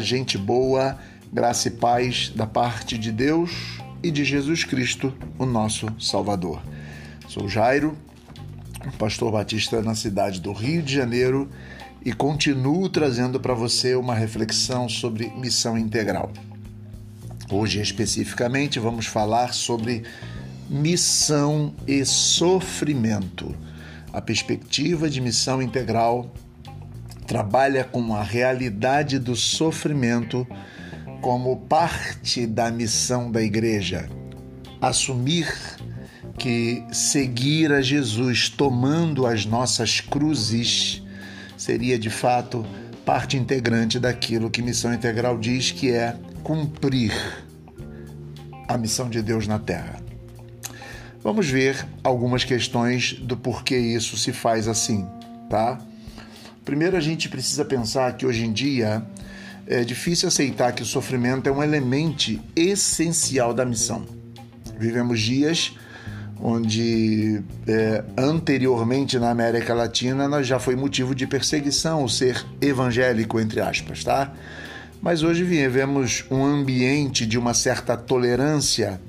[0.00, 0.98] Gente boa,
[1.32, 3.50] graça e paz da parte de Deus
[4.02, 6.62] e de Jesus Cristo, o nosso Salvador.
[7.28, 7.96] Sou Jairo,
[8.98, 11.48] pastor batista na cidade do Rio de Janeiro
[12.04, 16.30] e continuo trazendo para você uma reflexão sobre missão integral.
[17.50, 20.02] Hoje, especificamente, vamos falar sobre
[20.68, 23.54] missão e sofrimento.
[24.12, 26.32] A perspectiva de missão integral
[27.26, 30.46] trabalha com a realidade do sofrimento
[31.20, 34.08] como parte da missão da igreja.
[34.80, 35.52] Assumir
[36.38, 41.02] que seguir a Jesus tomando as nossas cruzes
[41.56, 42.66] seria de fato
[43.04, 47.12] parte integrante daquilo que missão integral diz que é cumprir
[48.68, 50.02] a missão de Deus na terra.
[51.22, 55.06] Vamos ver algumas questões do porquê isso se faz assim,
[55.48, 55.78] tá?
[56.64, 59.04] Primeiro, a gente precisa pensar que hoje em dia
[59.66, 64.04] é difícil aceitar que o sofrimento é um elemento essencial da missão.
[64.78, 65.74] Vivemos dias
[66.40, 73.60] onde é, anteriormente na América Latina já foi motivo de perseguição o ser evangélico entre
[73.60, 74.32] aspas, tá?
[75.00, 79.00] Mas hoje vivemos um ambiente de uma certa tolerância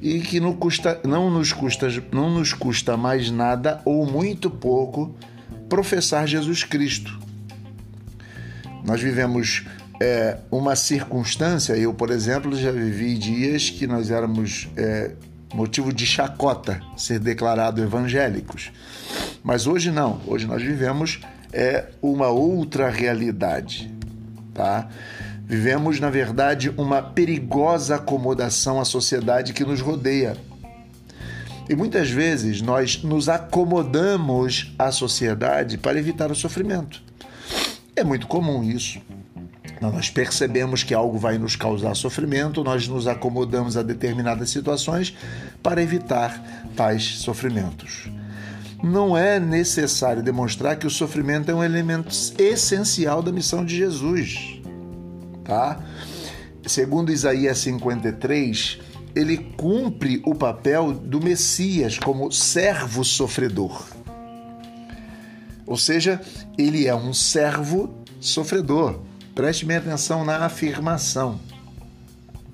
[0.00, 5.14] e que não, custa, não, nos custa, não nos custa mais nada ou muito pouco
[5.72, 7.18] professar Jesus Cristo.
[8.84, 9.64] Nós vivemos
[9.98, 15.12] é, uma circunstância, eu, por exemplo, já vivi dias que nós éramos é,
[15.54, 18.70] motivo de chacota ser declarado evangélicos.
[19.42, 23.90] Mas hoje não, hoje nós vivemos é, uma outra realidade.
[24.52, 24.90] Tá?
[25.46, 30.36] Vivemos, na verdade, uma perigosa acomodação à sociedade que nos rodeia
[31.68, 37.02] e muitas vezes nós nos acomodamos à sociedade para evitar o sofrimento.
[37.94, 39.00] É muito comum isso.
[39.80, 45.16] Nós percebemos que algo vai nos causar sofrimento, nós nos acomodamos a determinadas situações
[45.60, 46.40] para evitar
[46.76, 48.08] tais sofrimentos.
[48.82, 54.60] Não é necessário demonstrar que o sofrimento é um elemento essencial da missão de Jesus,
[55.44, 55.80] tá?
[56.66, 58.78] Segundo Isaías 53,
[59.14, 63.86] ele cumpre o papel do Messias como servo sofredor.
[65.66, 66.20] Ou seja,
[66.58, 69.00] ele é um servo sofredor.
[69.34, 71.40] Preste bem atenção na afirmação.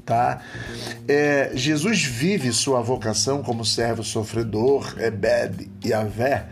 [0.04, 0.40] Tá?
[1.06, 6.46] É, Jesus vive sua vocação como servo sofredor, Ebed e Avé,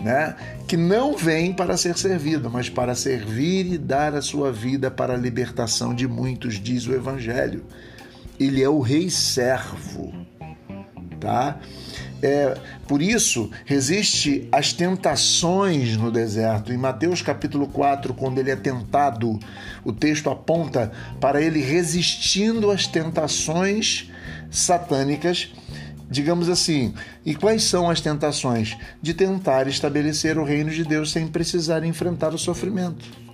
[0.00, 0.36] né?
[0.68, 5.14] que não vem para ser servido, mas para servir e dar a sua vida para
[5.14, 7.64] a libertação de muitos, diz o Evangelho
[8.40, 10.14] ele é o rei servo,
[11.20, 11.60] tá?
[12.22, 12.56] É,
[12.88, 16.72] por isso, resiste às tentações no deserto.
[16.72, 19.38] Em Mateus capítulo 4, quando ele é tentado,
[19.84, 20.90] o texto aponta
[21.20, 24.10] para ele resistindo às tentações
[24.50, 25.52] satânicas,
[26.10, 26.94] digamos assim.
[27.24, 28.76] E quais são as tentações?
[29.00, 33.29] De tentar estabelecer o reino de Deus sem precisar enfrentar o sofrimento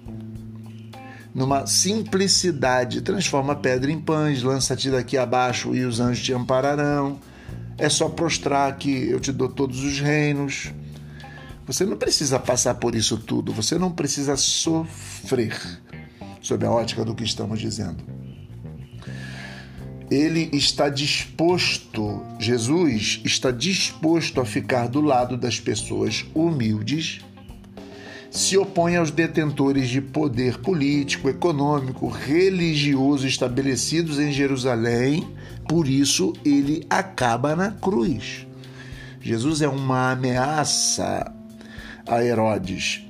[1.36, 3.02] numa simplicidade.
[3.02, 7.20] Transforma a pedra em pães, lança-te daqui abaixo e os anjos te ampararão.
[7.76, 10.72] É só prostrar que eu te dou todos os reinos.
[11.66, 15.60] Você não precisa passar por isso tudo, você não precisa sofrer,
[16.40, 18.02] sob a ótica do que estamos dizendo.
[20.10, 27.25] Ele está disposto, Jesus está disposto a ficar do lado das pessoas humildes
[28.36, 35.26] se opõe aos detentores de poder político, econômico, religioso estabelecidos em Jerusalém,
[35.66, 38.46] por isso ele acaba na cruz.
[39.22, 41.32] Jesus é uma ameaça
[42.06, 43.02] a Herodes.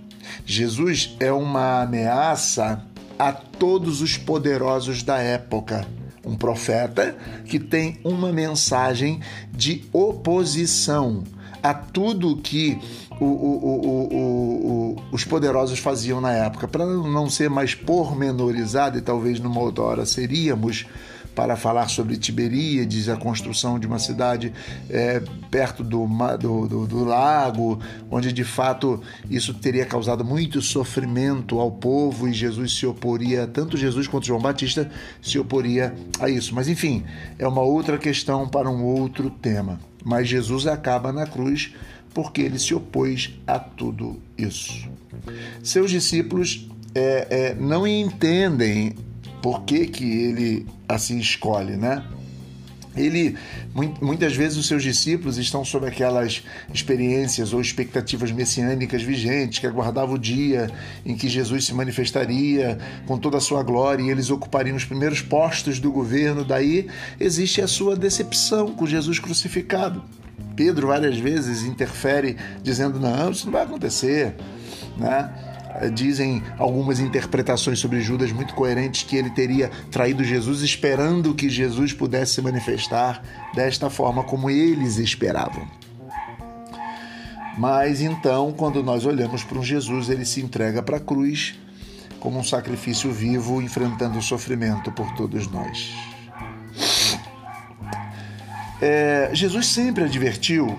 [0.45, 2.85] Jesus é uma ameaça
[3.19, 5.85] a todos os poderosos da época.
[6.25, 9.21] Um profeta que tem uma mensagem
[9.53, 11.25] de oposição
[11.63, 12.79] a tudo que
[13.21, 14.86] o, o, o,
[15.17, 16.69] os poderosos faziam na época.
[16.69, 20.87] Para não ser mais pormenorizado, e talvez numa outra hora seríamos,
[21.35, 24.53] para falar sobre Tiberíades, a construção de uma cidade
[24.89, 26.07] é, perto do,
[26.39, 27.79] do, do, do, lago,
[28.11, 33.77] onde de fato isso teria causado muito sofrimento ao povo e Jesus se oporia, tanto
[33.77, 34.91] Jesus quanto João Batista
[35.21, 36.55] se oporia a isso.
[36.55, 37.05] Mas enfim,
[37.39, 39.79] é uma outra questão para um outro tema.
[40.03, 41.75] Mas Jesus acaba na cruz
[42.17, 44.89] porque ele se opôs a tudo isso.
[45.63, 48.95] Seus discípulos é, é, não entendem
[49.43, 52.03] por que, que ele assim escolhe, né?
[52.97, 53.37] ele
[54.01, 56.43] muitas vezes os seus discípulos estão sob aquelas
[56.73, 60.71] experiências ou expectativas messiânicas vigentes que aguardavam o dia
[61.05, 65.21] em que Jesus se manifestaria com toda a sua glória e eles ocupariam os primeiros
[65.21, 66.47] postos do governo.
[66.47, 66.87] Daí
[67.21, 70.03] existe a sua decepção com Jesus crucificado.
[70.57, 74.35] Pedro várias vezes interfere dizendo: "Não, isso não vai acontecer",
[74.97, 75.31] né?
[75.81, 81.51] Eh, dizem algumas interpretações sobre Judas muito coerentes que ele teria traído Jesus esperando que
[81.51, 83.23] Jesus pudesse se manifestar
[83.55, 85.69] desta forma como eles esperavam.
[87.59, 91.59] Mas então, quando nós olhamos para um Jesus, ele se entrega para a cruz
[92.21, 96.16] como um sacrifício vivo, enfrentando o sofrimento por todos nós.
[98.81, 100.79] É, Jesus sempre advertiu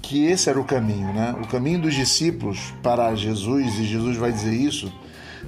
[0.00, 1.34] que esse era o caminho, né?
[1.40, 4.92] O caminho dos discípulos para Jesus, e Jesus vai dizer isso,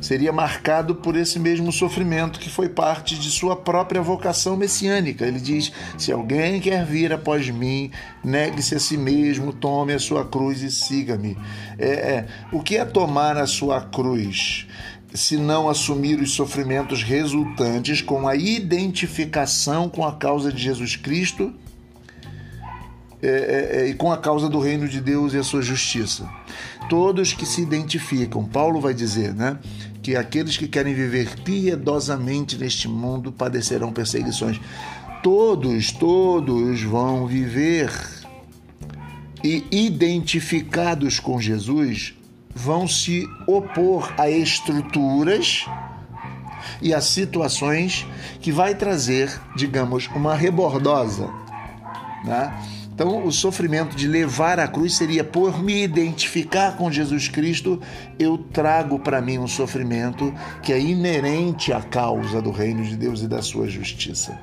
[0.00, 5.26] seria marcado por esse mesmo sofrimento que foi parte de sua própria vocação messiânica.
[5.26, 7.90] Ele diz: Se alguém quer vir após mim,
[8.22, 11.36] negue-se a si mesmo, tome a sua cruz e siga-me.
[11.78, 14.66] É, é, o que é tomar a sua cruz?
[15.12, 21.54] Se não assumir os sofrimentos resultantes com a identificação com a causa de Jesus Cristo
[23.26, 26.28] é, é, e com a causa do reino de Deus e a sua justiça.
[26.88, 29.58] Todos que se identificam, Paulo vai dizer, né?
[30.02, 34.60] Que aqueles que querem viver piedosamente neste mundo padecerão perseguições.
[35.22, 37.90] Todos, todos vão viver
[39.42, 42.14] e identificados com Jesus
[42.54, 45.66] vão se opor a estruturas
[46.80, 48.06] e a situações
[48.40, 51.28] que vai trazer, digamos, uma rebordosa,
[52.24, 52.54] né?
[52.94, 57.82] Então, o sofrimento de levar a cruz seria por me identificar com Jesus Cristo,
[58.20, 60.32] eu trago para mim um sofrimento
[60.62, 64.38] que é inerente à causa do reino de Deus e da sua justiça.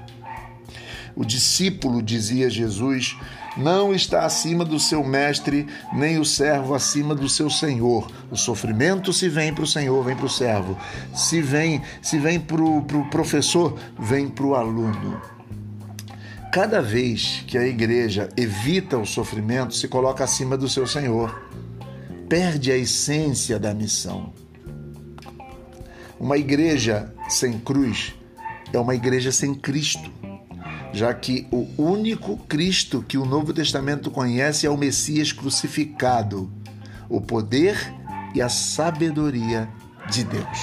[1.15, 3.17] O discípulo, dizia Jesus,
[3.55, 8.11] não está acima do seu mestre, nem o servo acima do seu senhor.
[8.29, 10.77] O sofrimento se vem para o senhor, vem para o servo.
[11.13, 15.21] Se vem, se vem para o pro professor, vem para o aluno.
[16.51, 21.41] Cada vez que a igreja evita o sofrimento, se coloca acima do seu Senhor,
[22.27, 24.33] perde a essência da missão.
[26.19, 28.13] Uma igreja sem cruz
[28.73, 30.11] é uma igreja sem Cristo,
[30.91, 36.51] já que o único Cristo que o Novo Testamento conhece é o Messias crucificado,
[37.07, 37.77] o poder
[38.35, 39.69] e a sabedoria
[40.11, 40.59] de Deus.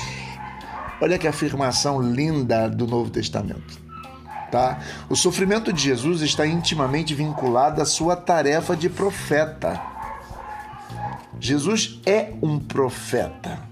[1.01, 3.88] Olha que afirmação linda do Novo Testamento
[4.51, 4.81] tá?
[5.09, 9.81] O sofrimento de Jesus está intimamente vinculado à sua tarefa de profeta.
[11.41, 13.69] Jesus é um profeta.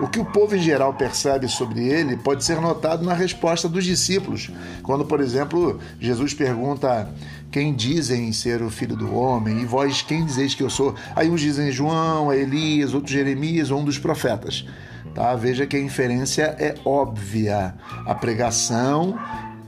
[0.00, 3.84] O que o povo em geral percebe sobre ele pode ser notado na resposta dos
[3.84, 4.50] discípulos,
[4.82, 7.08] quando, por exemplo, Jesus pergunta:
[7.52, 9.60] Quem dizem ser o filho do homem?
[9.60, 10.96] E vós quem dizeis que eu sou?
[11.14, 14.66] Aí uns dizem João, Elias, outros Jeremias ou um dos profetas.
[15.14, 15.34] Tá?
[15.36, 17.74] Veja que a inferência é óbvia.
[18.04, 19.18] A pregação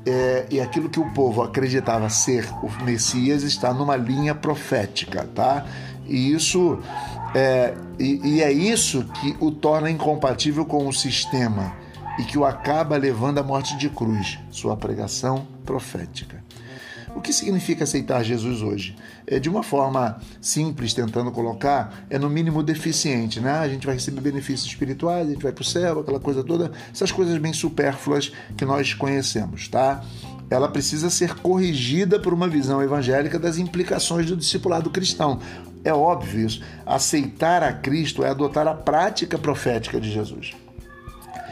[0.04, 5.66] é, e aquilo que o povo acreditava ser o Messias está numa linha profética, tá?
[6.06, 6.78] E isso
[7.34, 11.74] é, e, e é isso que o torna incompatível com o sistema
[12.18, 16.45] e que o acaba levando à morte de cruz, sua pregação profética.
[17.16, 18.94] O que significa aceitar Jesus hoje?
[19.26, 23.52] É, de uma forma simples, tentando colocar, é no mínimo deficiente, né?
[23.52, 26.70] A gente vai receber benefícios espirituais, a gente vai para o céu, aquela coisa toda,
[26.92, 30.04] essas coisas bem supérfluas que nós conhecemos, tá?
[30.50, 35.40] Ela precisa ser corrigida por uma visão evangélica das implicações do discipulado cristão.
[35.82, 36.60] É óbvio isso.
[36.84, 40.54] Aceitar a Cristo é adotar a prática profética de Jesus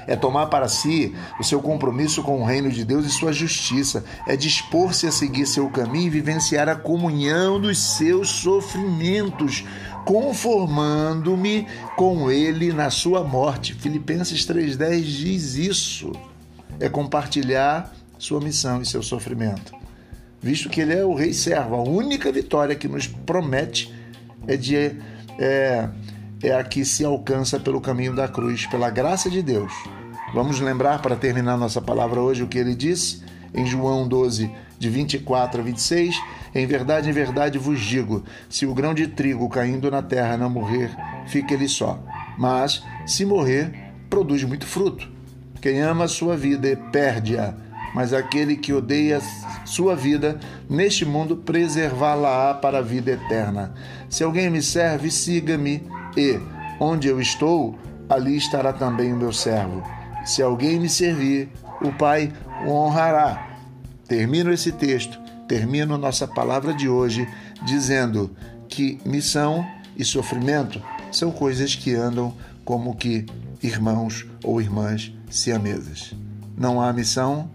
[0.07, 4.05] é tomar para si o seu compromisso com o reino de Deus e sua justiça,
[4.27, 9.65] é dispor-se a seguir seu caminho e vivenciar a comunhão dos seus sofrimentos,
[10.05, 13.75] conformando-me com ele na sua morte.
[13.75, 16.13] Filipenses 3:10 diz isso.
[16.81, 19.73] É compartilhar sua missão e seu sofrimento.
[20.41, 23.95] Visto que ele é o rei servo, a única vitória que nos promete
[24.47, 24.97] é de
[25.39, 25.89] é,
[26.45, 29.73] é a que se alcança pelo caminho da cruz, pela graça de Deus.
[30.35, 33.23] Vamos lembrar, para terminar nossa palavra hoje, o que ele disse
[33.55, 36.21] em João 12, de 24 a 26.
[36.55, 40.51] Em verdade, em verdade vos digo: se o grão de trigo caindo na terra não
[40.51, 40.91] morrer,
[41.27, 41.99] fica ele só.
[42.37, 43.73] Mas, se morrer,
[44.11, 45.09] produz muito fruto.
[45.63, 47.55] Quem ama a sua vida perde-a,
[47.95, 49.23] mas aquele que odeia
[49.65, 53.73] sua vida neste mundo preservá-la-á para a vida eterna.
[54.11, 56.41] Se alguém me serve, siga-me e,
[56.81, 57.79] onde eu estou,
[58.09, 59.83] ali estará também o meu servo.
[60.25, 61.49] Se alguém me servir,
[61.81, 62.33] o Pai
[62.67, 63.57] o honrará.
[64.07, 65.19] termino esse texto,
[65.49, 67.29] termino nossa palavra de hoje
[67.65, 68.31] dizendo
[68.69, 69.67] que missão
[69.97, 73.27] e sofrimento são coisas que andam como que
[73.63, 76.15] irmãos ou irmãs siamesas.
[76.57, 77.51] Não há missão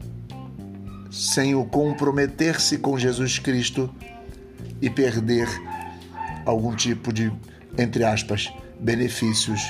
[1.12, 3.89] sem o comprometer-se com Jesus Cristo
[4.82, 5.48] e perder
[6.46, 7.32] algum tipo de,
[7.80, 9.62] entre aspas, benefícios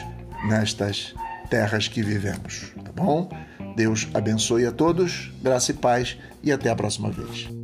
[0.48, 1.14] nestas
[1.50, 2.72] terras que vivemos.
[2.84, 3.30] Tá bom?
[3.76, 7.59] Deus abençoe a todos, graça e paz e até a próxima vez.